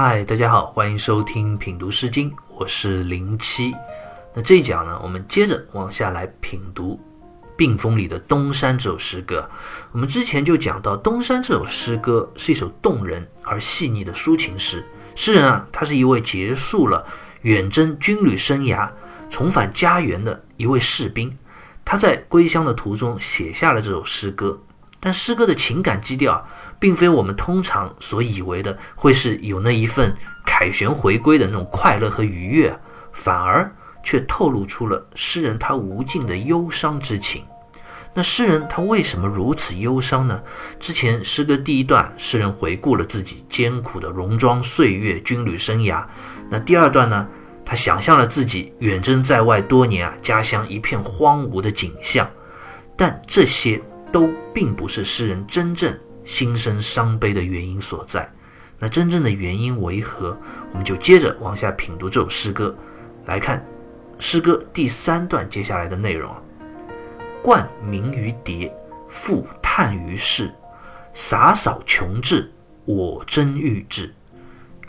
[0.00, 3.74] 嗨，大家好，欢迎收听品读诗经，我是零七。
[4.32, 6.94] 那这一讲呢，我们接着往下来品读
[7.56, 9.50] 《病风》里的《东山》这首诗歌。
[9.90, 14.86] 我们之前就讲到，《东山》这首诗歌是一首动人而细腻的抒情诗。
[15.16, 17.04] 诗人啊，他是一位结束了
[17.42, 18.88] 远征军旅生涯、
[19.28, 21.36] 重返家园的一位士兵。
[21.84, 24.56] 他在归乡的途中写下了这首诗歌，
[25.00, 26.44] 但诗歌的情感基调
[26.78, 32.76] 并非我们通常所以为的会是有那一份凯旋回归的那种快乐和愉悦，
[33.12, 37.44] 反而却透露出了诗人他无尽的忧伤之情。
[38.14, 40.40] 那诗人他为什么如此忧伤呢？
[40.80, 46.04] 之前诗歌第一段，诗人回顾了自己艰苦的戎装岁月、军旅生涯。
[46.50, 47.28] 那第二段呢？
[47.64, 52.26] 他想象了自己远征在外多年啊，家乡一片荒芜的景象，
[52.96, 53.78] 但这些
[54.12, 58.30] 都并不是诗人真正心生伤悲的原因所在。
[58.78, 60.38] 那真正的原因为何？
[60.72, 62.74] 我们就接着往下品读这首诗歌，
[63.26, 63.64] 来看
[64.18, 66.34] 诗歌第三段接下来的内容
[67.42, 68.72] 冠名于蝶，
[69.08, 70.52] 复叹于世，
[71.12, 72.50] 洒扫穷志，
[72.84, 74.14] 我真欲志，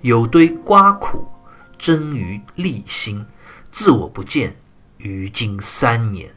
[0.01, 1.25] 有堆瓜苦。
[1.77, 3.25] 真于立心，
[3.71, 4.53] 自我不见，
[4.97, 6.29] 于今三年。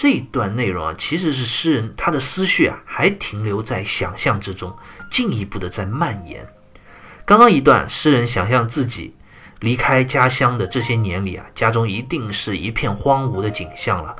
[0.00, 4.74] 这一段内容啊，其实是诗人他的思绪啊，还停留在想象之中，
[5.10, 6.48] 进一步的在蔓延。
[7.26, 9.14] 刚刚一段，诗人想象自己
[9.58, 14.16] 离开家乡的这些年里啊，家中一定是一片荒芜的景象了。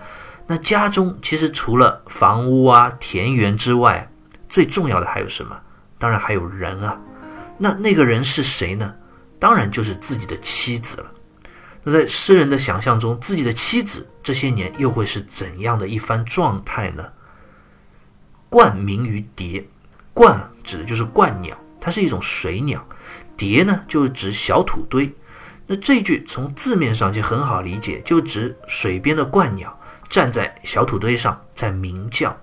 [0.47, 4.07] 那家中其实除了房屋啊、田园之外，
[4.51, 5.59] 最重要的还有什么？
[5.99, 7.01] 当然还有人啊。
[7.57, 8.93] 那那个人是谁呢？
[9.39, 11.11] 当然就是自己的妻子了。
[11.83, 17.05] 那在诗人的想象中，自己的妻子这些年又会是怎样的一番状态呢？
[18.51, 19.67] 鹳鸣于蝶，
[20.15, 22.81] 鹳指的就是鹳鸟，它是一种水鸟；
[23.37, 25.15] 蝶呢，就是指小土堆。
[25.67, 29.79] 那这句从字面上就很好理解，就指水边的鹳鸟
[30.09, 32.37] 站在小土堆上在鸣叫。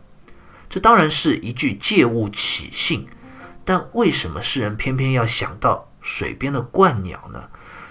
[0.69, 3.05] 这当然是一句借物起兴，
[3.63, 5.83] 但为什么诗人偏偏要想到？
[6.01, 7.43] 水边的鹳鸟呢？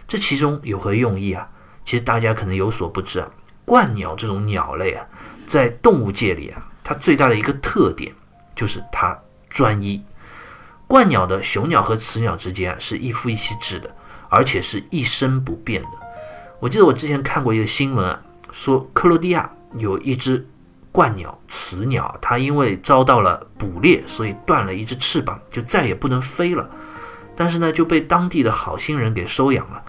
[0.06, 1.48] 这其中有何用意啊？
[1.84, 3.28] 其实大家可能有所不知啊。
[3.66, 5.04] 鹳鸟这种鸟类啊，
[5.46, 8.12] 在动物界里啊，它最大的一个特点
[8.54, 9.18] 就是它
[9.48, 10.00] 专一。
[10.88, 13.90] 鹳鸟的雄鸟和雌鸟之间是一夫一妻制的，
[14.28, 15.88] 而且是一生不变的。
[16.60, 20.46] 我记得我之前看过一个新闻啊，说克罗地亚有一只
[20.92, 26.70] 鹳鸟雌鸟，它因为遭到了捕猎，所以断了一只翅膀，就再也不能飞了。
[27.34, 29.82] 但是呢，就被当地的好心人给收养了，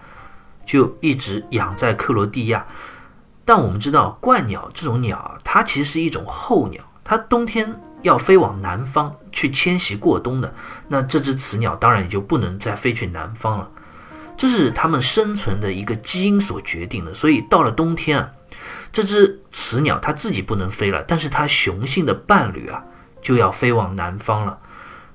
[0.67, 2.63] 就一直养在克罗地亚。
[3.43, 10.53] 但我们知道，鹳鸟这种鸟，它其实是一种候鸟，它冬天要飞往南方去迁徙过冬的。
[10.89, 13.69] 那这只雌鸟当然也就不能再飞去南方了，
[14.35, 17.13] 这是它们生存的一个基因所决定的。
[17.13, 18.29] 所以到了冬天啊，
[18.91, 22.83] 这只雌鸟它自己不能飞了，但是它雄性的伴侣啊
[23.21, 24.59] 就要飞往南方了。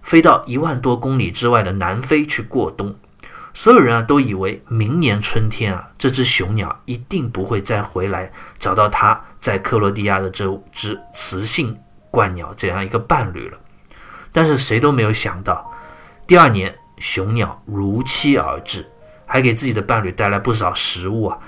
[0.03, 2.97] 飞到一万多公里之外的南非去过冬，
[3.55, 11.79] 所有人啊都以为明年春天啊，这只雄鸟一定不会再回来找到它在克罗地亚的这只雌性
[12.11, 13.59] 鹳鸟这样一个伴侣了。
[14.33, 15.71] 但是谁都没有想到，
[16.27, 18.89] 第二年雄鸟如期而至，
[19.27, 21.39] 还给自己的伴侣带来不少食物啊。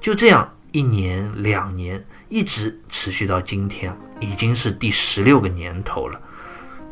[0.00, 6.20] 就这样一年两年，一直持续到今天，已经是第十六个年头了。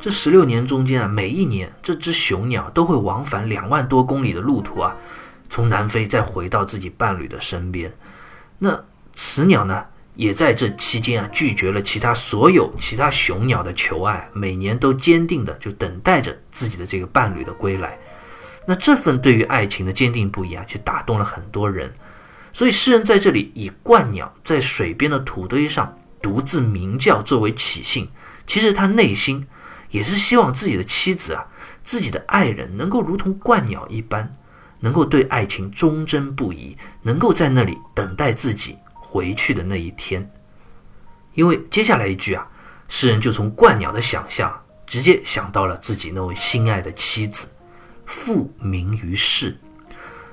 [0.00, 4.97] 这十六年中间啊，每一年这只雄鸟都会往返两万多公里的路途啊，
[5.50, 7.93] 从南非再回到自己伴侣的身边。
[8.59, 8.83] 那
[9.15, 9.84] 雌鸟呢，
[10.15, 17.99] 也在这期间啊，拒绝了其他所有其他雄鸟的求爱，每年都坚定的就等待着自己的这个伴侣的归来。
[18.65, 21.93] 那这份对于爱情的坚定不移啊，就打动了很多人。
[22.55, 28.08] 所以诗人在这里以鹳鸟在水边的土堆上独自鸣叫作为起兴，
[28.46, 29.46] 其实他内心。
[29.90, 31.46] 也是希望自己的妻子啊，
[31.82, 34.31] 自己的爱人能够如同鹳鸟一般，
[34.81, 40.31] 能够对爱情忠贞不移，能够在那里等待自己回去的那一天。
[41.34, 42.46] 因为接下来一句啊，
[42.88, 44.52] 诗人就从鹳鸟的想象，
[44.87, 47.48] 直接想到了自己那位心爱的妻子，
[48.06, 49.56] 复鸣于世。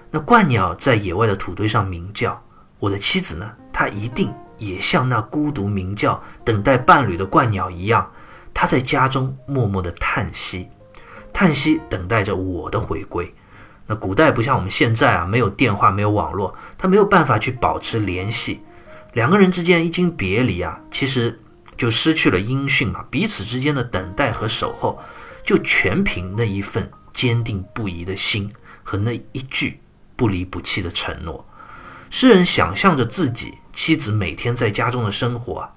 [0.10, 2.42] 那鹳鸟在野外的土堆上鸣叫，
[2.80, 8.10] 我的妻子呢，她一定也像那孤独鸣叫、等待伴侣的鹳鸟一样。
[8.60, 10.68] 他在家中默默的叹息，
[11.32, 13.32] 叹息，等待着我的回归。
[13.86, 18.62] 那古代不像我们现在啊，没有电话，没有网络，他没有办法去保持联系。
[19.14, 21.40] 两个人之间一经别离啊，其实
[21.78, 23.06] 就失去了音讯嘛。
[23.12, 25.00] 彼此之间的等待和守候，
[25.44, 28.52] 就全凭那一份坚定不移的心
[28.82, 29.80] 和那一句
[30.16, 31.48] 不离不弃的承诺。
[32.10, 35.70] 诗人想象着自己妻子每天在家中的生活啊，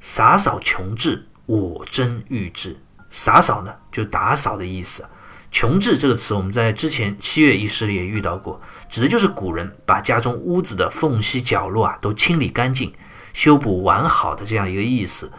[0.00, 1.26] 洒扫穷志，
[1.60, 2.78] 我真欲至。
[3.10, 5.04] 洒扫呢，就打扫的意思。
[5.50, 8.58] 穷志这个词，我们在之前七月一诗里也遇到过，
[8.88, 12.90] 指的就是古人把家中屋子的缝隙角落啊都清理干净、
[13.34, 15.30] 修补完好的这样一个意思。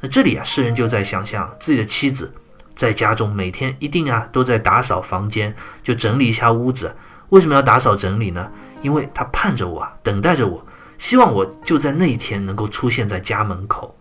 [0.00, 2.34] 那这里啊，诗人就在想象自己的妻子
[2.74, 6.92] 在家中每天一定啊都在打扫房间，就整理一下屋子。
[7.28, 8.50] 为什么要打扫整理呢？
[8.82, 10.66] 因为他盼着我啊，等待着我，
[10.98, 13.96] 希望我就在那一天能够出现在家门口。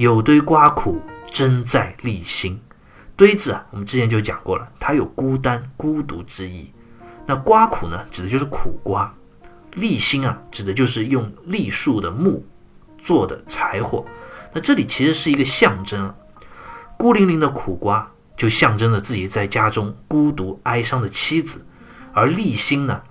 [0.00, 0.98] 有堆瓜苦，
[1.30, 2.58] 真在立心。
[3.16, 6.72] 堆字啊，我们之前就讲过了，它有孤单、孤独之意。
[7.26, 9.14] 那瓜苦呢，指的就是苦瓜；
[9.74, 12.42] 立心啊，指的就是用栗树的木
[13.04, 14.02] 做的柴火。
[14.54, 16.14] 那这里其实是一个象征，
[16.96, 21.66] 孤零零的苦瓜就象征着自己在家中孤独哀伤的妻子，
[22.14, 23.02] 而立心呢，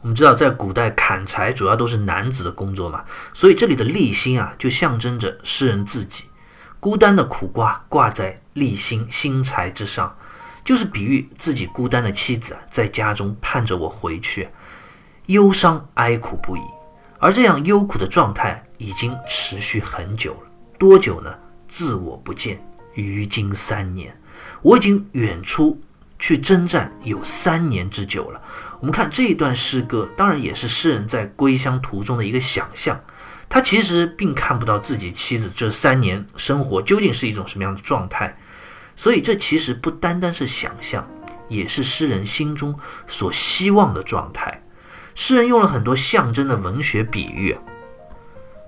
[0.00, 3.04] 我们知道在古代砍柴主要都是男子的工作嘛，
[3.34, 6.24] 所以这里的立心啊，就象征着诗人自己。
[6.80, 10.16] 孤单的苦瓜挂在立心心柴之上，
[10.64, 14.48] 就是比喻自己孤单的妻子在家中盼着我回去，
[15.26, 16.60] 忧伤哀苦不已。
[17.18, 21.30] 而这样忧苦的状态已经持续很久了，多久呢？
[21.68, 22.58] 自我不见，
[22.94, 24.18] 于今三年，
[24.62, 25.78] 我已经远出
[26.18, 28.40] 去征战有三年之久了。
[28.80, 32.98] 我们看这一段诗歌，当然也是诗人在归乡途中的一个想象。
[33.50, 38.38] 他其实并看不到自己妻子这三年生活究竟是一种什么样的状态，
[38.94, 41.04] 所以这其实不单单是想象，
[41.48, 44.62] 也是诗人心中所希望的状态。
[45.16, 47.58] 诗人用了很多象征的文学比喻，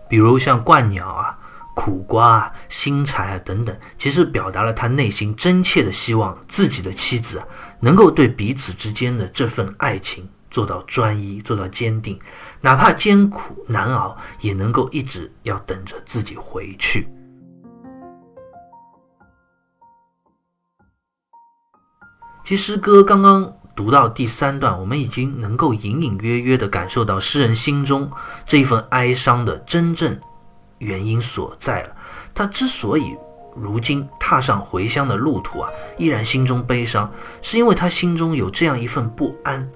[0.08, 1.38] 比如像鹳鸟啊、
[1.76, 7.46] 苦瓜啊、新柴啊等等，其实表达了他内心真切的希望，自己的妻子啊
[7.78, 10.28] 能够对彼此之间的这份爱情。
[10.52, 12.16] 做到专一，做到坚定，
[12.60, 17.08] 哪怕艰苦难熬，也能够一直要等着自己回去。
[22.44, 28.10] 其实诗歌刚刚读到第三段，我们已经能够隐隐约约的感受到诗人心中
[28.44, 30.20] 这一份哀伤的真正
[30.78, 31.96] 原因所在了。
[32.34, 33.16] 他之所以
[33.56, 37.10] 如今踏上回乡的路途啊，依然心中悲伤，
[37.40, 39.66] 是因为他心中有这样一份不安。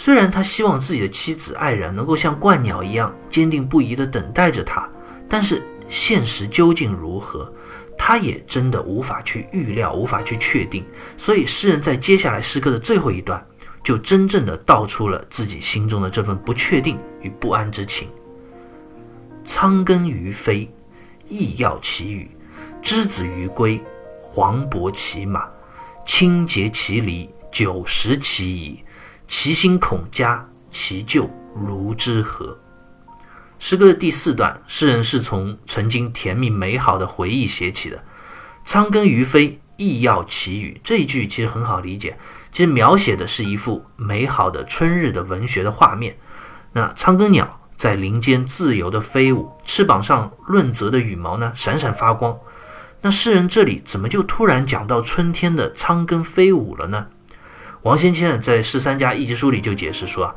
[0.00, 4.88] 虽然他希望自己的妻子爱人能够像鹳鸟一样坚定不移地等待着他，
[5.28, 7.52] 但是现实究竟如何，
[7.98, 10.86] 他也真的无法去预料，无法去确定。
[11.16, 13.44] 所以诗人在接下来诗歌的最后一段，
[13.82, 18.06] 就真正的道出了自己心中的这份不确定与不安之情。
[19.42, 20.70] 仓庚于飞，
[21.28, 22.28] 异要其羽；
[22.80, 23.82] 之子于归，
[24.22, 25.48] 黄渤其马。
[26.06, 28.84] 清节其离，九十其矣。
[29.28, 32.58] 其心恐家，其旧如之何？
[33.58, 38.02] 诗歌的第四段，诗人是从曾经甜蜜美好的回忆写起的。
[38.64, 40.80] 仓庚于飞，异要其羽。
[40.82, 42.16] 这一句其实很好理解，
[42.50, 46.16] 其实描写的是一幅美好的春日的文学的画面。
[46.72, 52.36] 那仓庚鸟在林间自由的飞舞，翅膀上润泽的羽毛呢，闪闪发光。
[53.02, 57.06] 那诗人这里怎么就突然讲到春天的仓庚飞舞了呢？
[57.82, 60.34] 王先谦在《十三家一集书》里就解释说啊，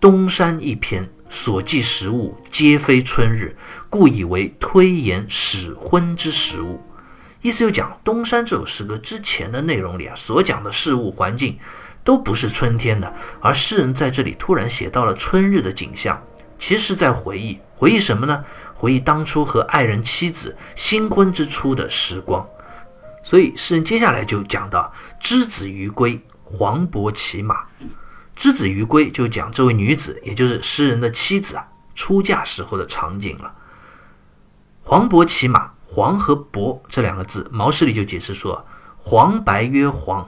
[0.00, 3.54] 东山一篇所记食物皆非春日，
[3.90, 6.80] 故以为推延始婚之食物。
[7.42, 11.58] 意思就讲东山这首诗歌之前的内容里啊，所讲的事物环境
[12.02, 16.20] 都不是春天的，而诗人在这里突然写到了春日的景象，
[16.58, 18.42] 其实在回忆，回忆什么呢？
[18.74, 22.46] 回忆当初和爱人妻子新婚之初的时光。
[23.22, 24.90] 所以诗人接下来就讲到
[25.20, 26.18] 之子于归。
[26.50, 27.66] 黄渤骑马，
[28.34, 33.54] 之子于归，就讲这位女子，也就是诗人的妻子啊，出嫁时候的场景了。
[34.82, 38.64] 黄渤骑马，黄和伯这两个字，毛诗里就解释说，
[38.96, 40.26] 黄白曰黄，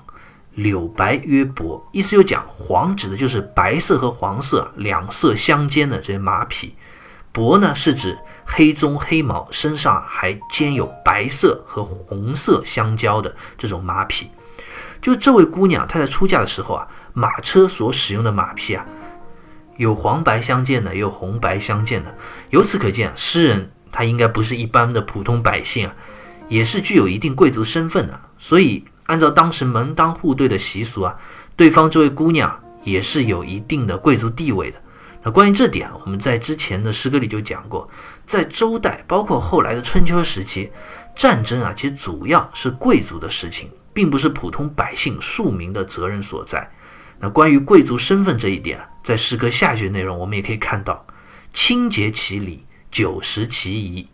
[0.53, 6.75] 柳白曰伯，意思就讲黄指的就是白色和黄色两色相间的这些马匹，
[7.33, 14.29] 伯呢是指黑棕黑毛，身上还兼有白色和红色相交的这种马匹。
[15.01, 18.85] 就这位姑娘，她在出嫁的时候啊，马车所使用的马匹啊，
[19.77, 22.15] 有黄白相间的，也有红白相间的。
[22.51, 25.95] 由此可见，诗人他应该不是一般的普通百姓啊，
[26.49, 28.21] 也是具有一定贵族身份的。
[28.39, 31.17] 所以，按照当时门当户对的习俗啊，
[31.57, 34.79] 对方这位姑娘也是有一定的贵族地位的。
[35.23, 37.89] 那关于这点，我们在之前的诗歌里就讲过，
[38.25, 40.71] 在周代，包括后来的春秋时期，
[41.15, 43.71] 战争啊，其实主要是贵族的事情。
[44.01, 46.71] 并不是普通百姓庶民的责任所在。
[47.19, 51.05] 那关于贵族身份这一点，在诗歌下句内容我们也可以看到
[51.53, 54.09] ：“清洁其礼，九十其仪。”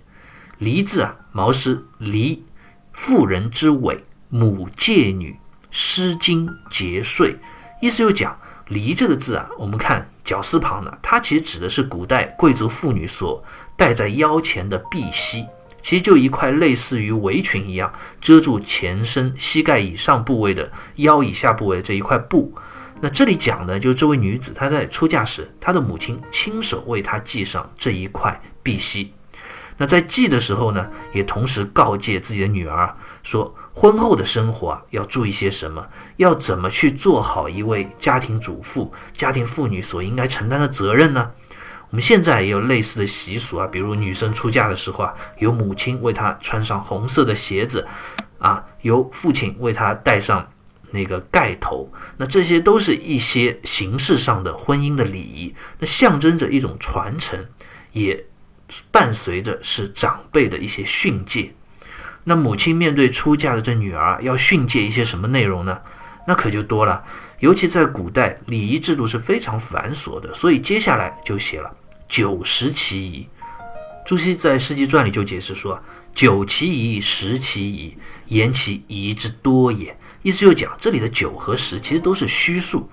[0.58, 2.44] 离字啊，毛诗离，
[2.92, 5.30] 妇人之尾，母戒女，
[5.70, 7.36] 《诗经》节税。
[7.80, 13.40] 意思就讲“离”这个字啊，我们看绞丝旁的，它其实指的是古代贵族妇女所
[13.76, 15.46] 戴在腰前的碧玺，
[15.86, 22.52] 其实就一块类似于围裙一样，遮住前身膝盖以上部位的腰以下部位这一块布。
[23.00, 29.12] 那这里讲的就是这位女子，她在出嫁时，她的母亲亲手为她系上这一块碧玺。
[29.76, 41.30] 那在系的时候呢，也同时告诫自己的女儿说，婚后的生活啊，要注意些什么，要怎么去做好一位家庭主妇、家庭妇女所应该承担的责任呢？
[41.96, 47.88] 我们现在也有类似的习俗啊，比如女生出嫁的时候啊，由母亲为她穿上红色的鞋子，
[48.38, 50.46] 啊，由父亲为她戴上
[50.90, 57.42] 那个盖头，那这些都是一些形式上的婚姻的礼仪，那象征着一种传承，
[57.92, 58.22] 也。
[58.90, 61.54] 伴随着是长辈的一些训诫，
[62.24, 65.80] 那母亲面对出嫁的这女儿要训诫一些什么内容呢？
[66.26, 67.02] 那可就多了。
[67.38, 71.72] 尤其在古代，礼仪制度是非常繁琐的，所以接下来就写了
[72.08, 73.28] 九十其仪。
[74.04, 75.80] 朱熹在《诗集传》里就解释说
[76.14, 77.96] ：“九其仪，十其仪，
[78.26, 82.88] 言其仪之多也。”意思就讲这里的九和十其实都是虚数。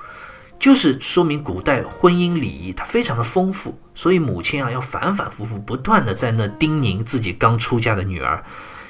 [0.59, 8.41] 就是说明古代婚姻礼仪它非常的丰富，所以母亲啊要反反复复不断的在那叮咛自己刚出嫁的女儿，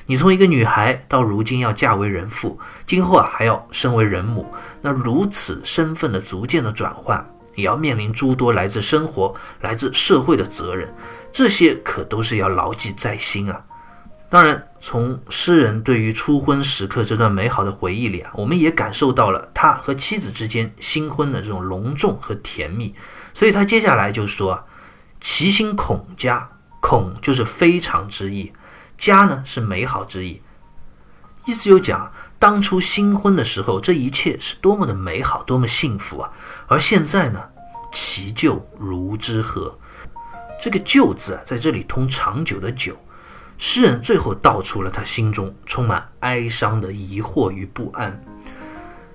[0.06, 4.46] 你从一个女孩到如今要嫁为人妇，今后啊还要身为人母，
[4.82, 10.94] 那如此身份的逐渐的转换，也要面临诸多来自生活、来自社会的责任，
[11.32, 13.66] 这些可都是要牢记在心啊。
[14.30, 22.96] 当然，从诗人对于初婚时刻这段美好的回忆里啊，我们也感受到了他和妻子之间新婚的这种隆重和甜蜜。
[23.34, 24.64] 所以他接下来就说啊
[25.22, 28.52] ：“其心恐家，恐就是非常之意，
[28.98, 30.42] 家呢是美好之意。
[31.46, 36.32] 意思就讲，当初新婚的时候，这一切是多么的美好，多么幸福啊！
[36.68, 37.42] 而现在呢，
[37.92, 39.78] 其旧如之何？
[40.62, 42.98] 这个旧字啊，在这里通长久的久。”
[43.60, 48.22] 诗人最后道出了他心中充满哀伤的疑惑与不安。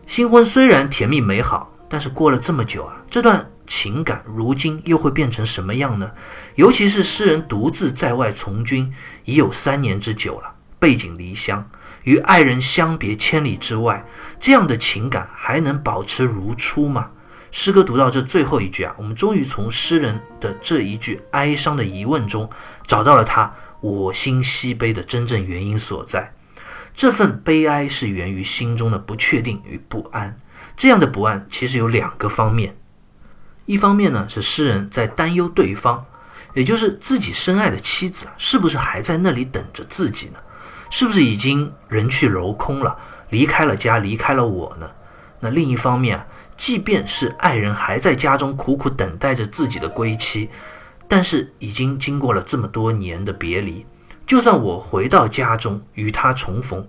[0.06, 6.10] 新婚虽然甜蜜美好，但是过了这么久啊，这段情感如今又会变成什么样呢？
[6.54, 8.90] 尤其是诗人独自在外从军
[9.24, 11.68] 已有三年之久了，背井离乡，
[12.08, 14.02] 与爱人相别千里之外，
[14.40, 17.10] 这样的情感还能保持如初吗？
[17.50, 22.48] 诗歌读到这最后一句啊，我们终于从诗人的这一句哀伤的疑问中
[22.86, 23.52] 找到了他。
[23.82, 26.32] 我心西悲的真正原因所在，
[26.94, 30.34] 这份悲哀是源于心中的不确定与不安。
[30.78, 32.74] 这样的不安其实有两个方面，
[33.66, 36.06] 一方面呢是诗人在担忧对方，
[36.54, 40.38] 也就是自己深爱的妻子是不是还在那里等着自己呢？
[40.90, 42.96] 是不是已经人去楼空了，
[43.30, 44.88] 离开了家，离开了我呢？
[45.40, 46.26] 那另一方面，
[46.56, 50.48] 即便是爱人还在家中苦苦等待着自己的归期。
[51.10, 53.86] 但是已经经过了这么多年的别离，
[54.26, 56.86] 就算我回到家中与他重逢，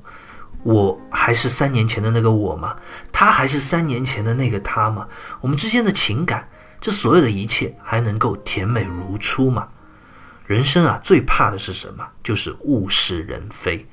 [0.63, 2.75] 我还是三年前的那个我吗？
[3.13, 5.07] 他还是三年前的那个他吗？
[5.39, 6.45] 我们之间的情感，
[6.81, 9.69] 这所有的一切还能够甜美如初吗？
[10.49, 12.03] 人生啊，最怕的是什么？
[12.23, 13.87] 就是物是人非。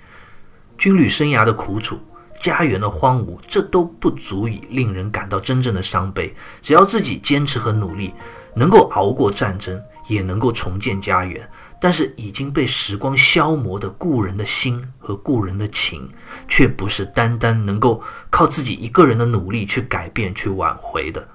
[0.78, 2.00] 军旅生涯的苦楚，
[2.40, 6.34] 家园的荒芜，这都不足以令人感到真正的伤悲。
[6.62, 8.14] 只要自己坚持和努力，
[8.54, 9.78] 能够熬过战争。
[10.08, 16.08] 也能够重建家园，但是已经被时光消磨的故人的心和故人的情，
[16.46, 21.26] 却不是单单能够靠自己一个人的努力去改变、去挽回的。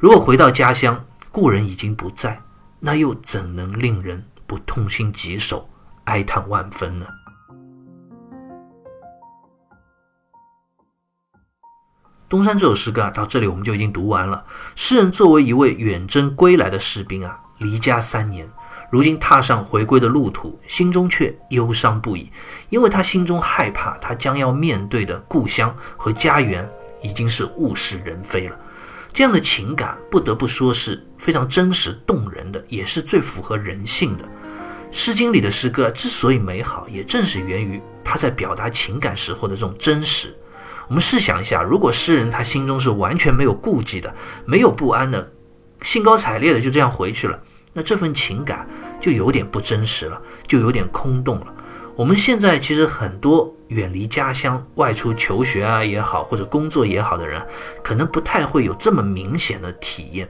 [0.00, 2.42] 如果回到家乡，故人已经不在，
[2.80, 5.68] 那又怎能令人不痛心疾首、
[6.04, 7.06] 哀叹万分呢？
[12.30, 14.42] 东山这首诗歌啊，到这里我们就已经读完了。
[14.74, 17.38] 诗人作为一位远征归来的士兵啊。
[17.58, 18.48] 离家三年，
[18.88, 22.30] 如今踏上回归的路途，心中却忧伤不已，
[22.70, 26.66] 因为他心中害怕，他将要面对的故乡和家园
[27.02, 28.56] 已经是物是人非了。
[29.12, 34.24] 这样的情感，不得不说是非常真实动人的，也是最符合人性的。
[34.90, 40.34] 《诗经》里的诗歌之所以美好，也正是源于他在表达情感时候的这种真实。
[40.88, 44.14] 我们试想一下，如果诗人他心中是完全没有顾忌的，
[44.46, 45.30] 没有不安的，
[45.82, 47.38] 兴高采烈的就这样回去了。
[47.74, 48.66] 那这份情感
[48.98, 51.54] 就有点不真实了，就有点空洞了。
[51.94, 57.44] 我们现在其实很多远离家乡、外出求学啊也好，或者工作也好的人，
[57.82, 60.26] 可能不太会有这么明显的体验，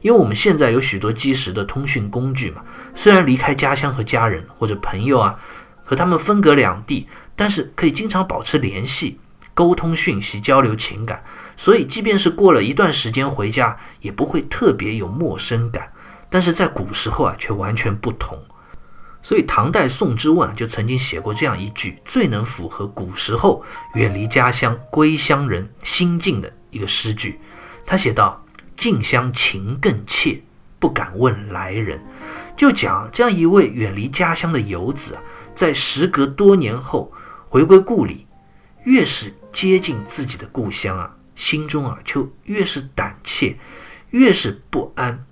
[0.00, 2.62] 因为我们现在有许多即时的通讯工具嘛。
[2.94, 5.38] 虽然离开家乡和家人或者朋友啊，
[5.84, 9.18] 和他们分隔两地，但是可以经常保持联系、
[9.54, 11.22] 沟通讯息、交流情感。
[11.56, 15.90] 所以，即便是过了一段时间回家，也不会特别有陌生感。
[16.30, 18.38] 但是在古时候啊，却完全不同。
[19.22, 23.62] 所以，唐代宋之问就曾经写过这样一句最能符合古时候
[23.94, 27.40] 远离家乡归乡人心境的一个诗句。
[27.84, 28.40] 他写道
[28.78, 30.40] ：“近乡情更切，
[30.78, 32.00] 不敢问来人。”
[32.56, 35.22] 就讲这样一位远离家乡的游子啊，
[35.54, 37.12] 在时隔多年后
[37.48, 38.26] 回归故里，
[38.84, 43.58] 越是接近自己的故乡啊，心中啊就越是胆怯，
[44.10, 45.24] 越是不安。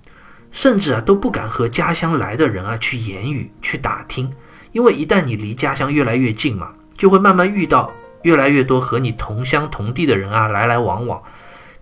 [0.50, 4.33] 甚至啊都不敢和家乡来的人啊去言语去打听，
[4.73, 11.23] 因为一旦你离家乡越来越近嘛，就会慢慢遇到越来越多和你同乡同地的人啊来来往往。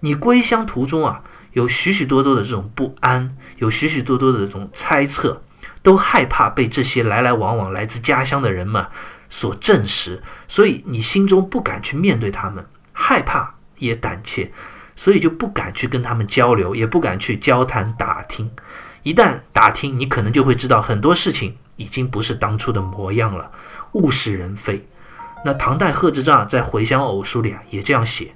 [0.01, 1.23] 你归乡途中啊
[1.55, 5.43] 有许许多多的这种不安，有许许多多的这种猜测，
[5.83, 8.87] 都害怕被这些来来往往来自家乡的人们
[9.29, 14.53] 所证实，所以你心中不敢去面对他们，害怕也胆怯。
[14.97, 18.49] 所以就不敢去跟他们交流，也不敢去交谈打听。
[19.03, 23.51] 一旦打听，你可能就会知道很多事情已经不是当初的模样了，
[23.95, 24.87] 物是人非。
[25.45, 28.33] 那唐代贺知章在《回乡偶书》里啊也这样写：“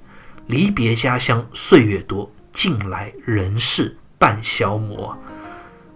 [0.47, 5.17] 离别家乡岁月多，近来人事半消磨。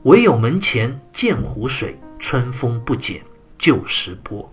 [0.04, 3.22] 唯有门前见湖水，春风不减
[3.58, 4.52] 旧时波。”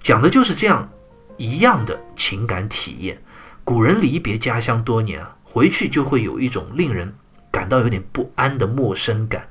[0.00, 0.88] 讲的就是这样
[1.36, 3.20] 一样的情感体验。
[3.64, 7.12] 古人离别家乡多年，回去就会有一种令人
[7.50, 9.46] 感到有点不安的陌生感。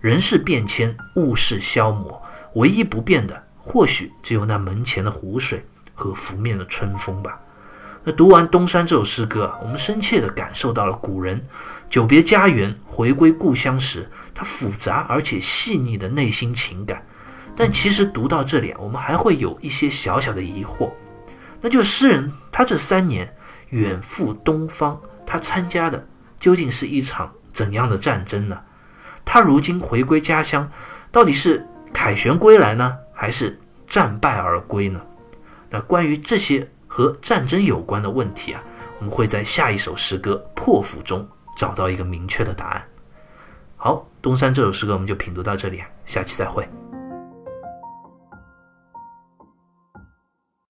[0.00, 2.20] 人事变迁，物事消磨，
[2.54, 7.40] 唯一不变的，或许只有那门前的湖水和拂面的春风吧。
[8.08, 11.38] 那读完《东山》这首诗歌，我们深切地感受到了古人
[11.90, 17.04] 久别家园、回归故乡时，他复杂而且细腻的内心情感。
[17.54, 20.90] 但其实读到这里，我们还会有一些小小的疑惑，
[21.60, 23.30] 那就是诗人他这三年。
[23.68, 26.02] 远赴东方，他参加的
[26.40, 28.58] 究竟是一场怎样的战争呢？
[29.22, 30.66] 他如今回归家乡，
[31.12, 34.98] 到底是凯旋归来呢，还是战败而归呢？
[35.68, 36.66] 那关于这些
[36.98, 38.60] 和战争有关的问题啊，
[38.98, 41.24] 我们会在下一首诗歌《破釜》中
[41.56, 42.84] 找到一个明确的答案。
[43.76, 46.68] 好，东山这首诗歌我们就品读到这里啊，下期再会。